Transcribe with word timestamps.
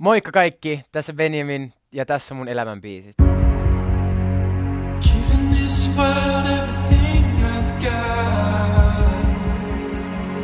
Moikka 0.00 0.32
kaikki, 0.32 0.82
tässä 0.92 1.12
Benjamin 1.12 1.72
ja 1.92 2.06
tässä 2.06 2.34
on 2.34 2.38
mun 2.38 2.48
elämän 2.48 2.80
biisit. 2.80 3.14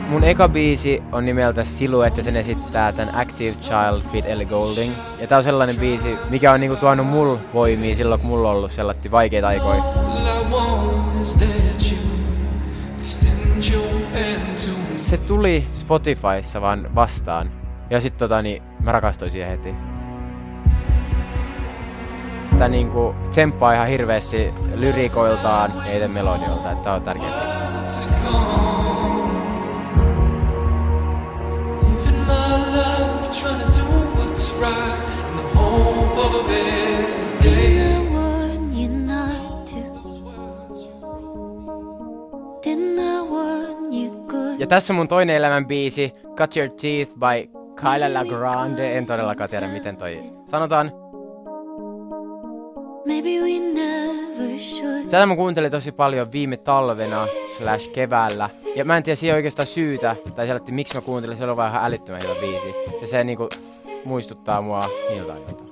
Mun 0.08 0.24
eka 0.24 0.48
biisi 0.48 1.02
on 1.12 1.26
nimeltä 1.26 1.64
Silhouette 1.64 2.20
ja 2.20 2.24
sen 2.24 2.36
esittää 2.36 2.92
tän 2.92 3.14
Active 3.14 3.56
Child 3.62 4.02
Fit 4.12 4.26
Ellie 4.26 4.46
Golding. 4.46 4.94
Ja 5.20 5.26
tää 5.26 5.38
on 5.38 5.44
sellainen 5.44 5.76
biisi, 5.76 6.16
mikä 6.30 6.52
on 6.52 6.60
niinku 6.60 6.76
tuonut 6.76 7.06
mulle 7.06 7.38
voimia 7.54 7.96
silloin, 7.96 8.20
kun 8.20 8.30
mulla 8.30 8.50
on 8.50 8.56
ollut 8.56 8.72
sellaisia 8.72 9.10
vaikeita 9.10 9.48
aikoja. 9.48 9.82
Se 14.96 15.16
tuli 15.16 15.66
Spotifyssa 15.74 16.60
vaan 16.60 16.94
vastaan. 16.94 17.50
Ja 17.90 18.00
sit 18.00 18.16
tota 18.16 18.42
niin, 18.42 18.62
mä 18.82 18.92
rakastuin 18.92 19.30
siihen 19.30 19.50
heti. 19.50 19.74
Tää 22.58 22.68
niinku 22.68 23.14
tsemppaa 23.30 23.74
ihan 23.74 23.88
hirveesti 23.88 24.54
lyrikoiltaan 24.74 25.72
ja 25.86 25.92
itse 25.92 26.08
melodiolta, 26.08 26.70
että 26.72 26.84
tää 26.84 26.94
on 26.94 27.02
tärkeä 27.02 27.30
biisi. 27.30 28.04
Didn't 37.42 37.78
I 37.78 38.14
warn 38.14 38.72
you 38.78 38.88
not 38.88 39.66
to? 39.66 39.78
Didn't 42.64 42.98
I 42.98 43.22
warn 43.30 43.94
you 43.94 44.26
good? 44.26 44.60
Ja 44.60 44.66
tässä 44.66 44.92
on 44.92 44.96
mun 44.96 45.08
toinen 45.08 45.36
elämän 45.36 45.66
biisi, 45.66 46.12
Cut 46.36 46.56
Your 46.56 46.70
Teeth 46.70 47.12
by 47.14 47.55
Kyla 47.76 48.14
LaGrande. 48.14 48.98
En 48.98 49.06
todellakaan 49.06 49.50
tiedä, 49.50 49.66
miten 49.66 49.96
toi 49.96 50.22
sanotaan. 50.44 50.92
Tätä 55.10 55.26
mä 55.26 55.36
kuuntelin 55.36 55.70
tosi 55.70 55.92
paljon 55.92 56.32
viime 56.32 56.56
talvena 56.56 57.26
slash 57.56 57.92
keväällä. 57.92 58.50
Ja 58.76 58.84
mä 58.84 58.96
en 58.96 59.02
tiedä 59.02 59.16
siihen 59.16 59.36
oikeastaan 59.36 59.66
syytä, 59.66 60.16
tai 60.36 60.46
sellainen, 60.46 60.74
miksi 60.74 60.94
mä 60.94 61.00
kuuntelin, 61.00 61.36
se 61.36 61.44
oli 61.44 61.56
vaan 61.56 61.70
ihan 61.70 61.84
älyttömän 61.84 62.22
hyvä 62.22 62.34
biisi. 62.40 62.74
Ja 63.00 63.06
se 63.06 63.24
niinku 63.24 63.48
muistuttaa 64.04 64.62
mua 64.62 64.84
niiltä 65.08 65.32
ajoilta. 65.32 65.66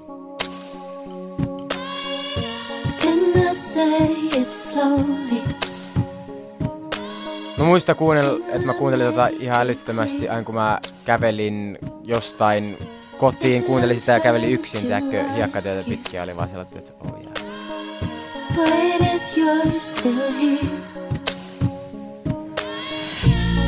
Mä 7.59 7.65
muistan 7.65 7.97
kuunnella, 7.97 8.47
että 8.49 8.67
mä 8.67 8.75
kuuntelin 8.75 9.07
tota 9.07 9.27
ihan 9.27 9.61
älyttömästi 9.61 10.29
aina 10.29 10.45
kun 10.45 10.55
mä 10.55 10.79
kävelin 11.05 11.79
jostain 12.05 12.79
kotiin, 13.19 13.65
kuuntelin 13.65 14.01
sitä 14.01 14.13
ja 14.13 14.21
kävelin 14.21 14.51
yksin, 14.51 14.81
tiedätkö, 14.81 15.25
hiekkatietä 15.37 15.89
pitkiä 15.89 16.23
oli 16.23 16.37
vaan 16.37 16.49
sellainen, 16.49 16.79
että 16.79 16.93
oh 17.01 17.21
yeah. 17.23 19.15
Is 19.15 19.37
yours 19.37 19.97
still 19.97 20.33
here? 20.33 20.69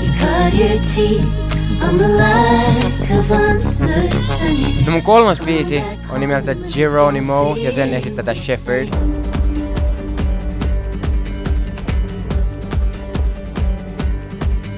You 0.03 0.13
cut 0.21 0.55
your 0.55 0.79
teeth 0.95 1.47
No 4.87 4.93
mun 4.93 5.03
kolmas 5.03 5.41
biisi 5.41 5.83
on 6.11 6.21
nimeltä 6.21 6.55
Geronimo 6.55 7.57
ja 7.57 7.73
sen 7.73 7.95
esittää 7.95 8.25
tää 8.25 8.35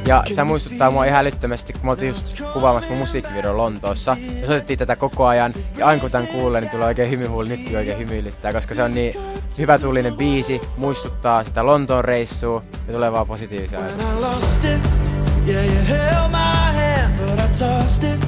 Ja 0.08 0.24
tää 0.36 0.44
muistuttaa 0.44 0.90
mua 0.90 1.04
ihan 1.04 1.20
älyttömästi, 1.20 1.72
kun 1.72 1.84
me 1.84 1.90
oltiin 1.90 2.08
just 2.08 2.40
kuvaamassa 2.52 2.90
mun 2.90 2.98
musiikkivideo 2.98 3.56
Lontoossa. 3.56 4.16
Ja 4.40 4.46
soitettiin 4.46 4.78
tätä 4.78 4.96
koko 4.96 5.26
ajan. 5.26 5.54
Ja 5.76 5.86
aina 5.86 6.00
kun 6.00 6.10
tän 6.10 6.26
kuulee, 6.26 6.60
niin 6.60 6.70
tulee 6.70 6.86
oikein 6.86 7.10
hymyhuuli, 7.10 7.48
nytkin 7.48 7.76
oikein 7.76 7.98
hymyilyttää, 7.98 8.52
koska 8.52 8.74
se 8.74 8.82
on 8.82 8.94
niin 8.94 9.20
hyvä 9.58 9.78
tuulinen 9.78 10.14
biisi, 10.14 10.60
muistuttaa 10.76 11.44
sitä 11.44 11.66
Lontoon 11.66 12.04
reissua 12.04 12.62
ja 12.86 12.92
tulee 12.92 13.12
vaan 13.12 13.26
positiivisia 13.26 13.78
ajatuksia. 13.78 14.08
When 14.08 14.18
I 14.18 14.20
lost 14.20 14.64
it, 14.64 14.80
yeah, 15.48 15.66
you 15.66 15.84
held 15.88 16.28
my 16.28 16.78
hand, 16.78 17.18
but 17.18 17.44
I 17.44 17.48
tossed 17.48 18.14
it. 18.14 18.20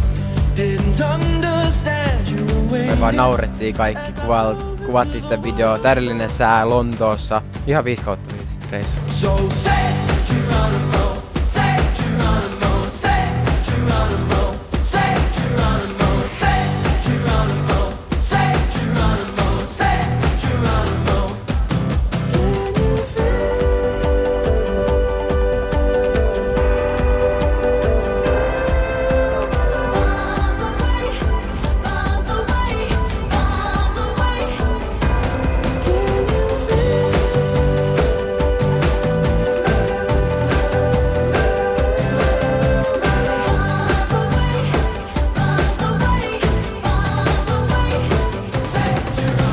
Didn't 0.56 1.15
understand 1.15 2.38
you 2.38 2.71
were 2.71 2.87
Me 2.87 3.00
vaan 3.00 3.16
naurettiin 3.16 3.75
kaikki, 3.75 4.21
kuval, 4.21 4.55
kuvattiin 4.87 5.22
sitä 5.22 5.43
videoa, 5.43 5.78
täydellinen 5.78 6.28
sää 6.28 6.69
Lontoossa. 6.69 7.43
Ihan 7.66 7.84
5 7.84 8.03
kautta 8.03 8.34
5 8.34 8.47
reissu. 8.71 9.00
So 9.09 9.37
say 9.49 9.91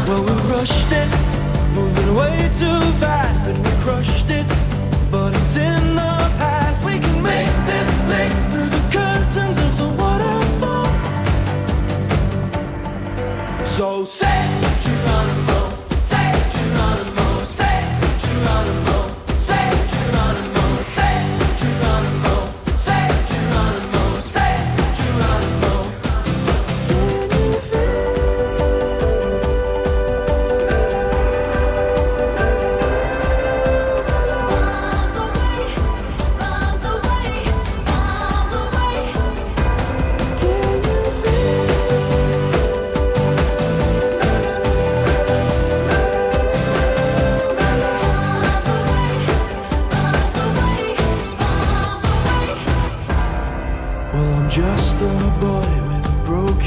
Well, 0.07 0.23
we 0.23 0.31
rushed 0.49 0.89
it, 0.89 1.09
moving 1.75 2.15
way 2.15 2.49
too 2.57 2.79
fast, 2.97 3.45
and 3.47 3.57
we 3.57 3.71
crushed 3.83 4.29
it. 4.29 4.47
But 5.11 5.35
it's 5.35 5.57
in 5.57 5.96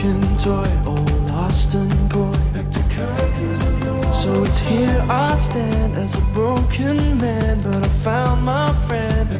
broken 0.00 0.36
toy, 0.36 0.70
all 0.86 1.04
lost 1.28 1.74
and 1.74 2.10
coy. 2.10 2.32
So 4.12 4.44
it's 4.44 4.58
here 4.58 5.04
I 5.08 5.34
stand 5.34 5.96
as 5.96 6.14
a 6.14 6.20
broken 6.32 7.18
man, 7.18 7.60
but 7.62 7.84
I 7.84 7.88
found 7.88 8.42
my 8.42 8.72
friend. 8.86 9.39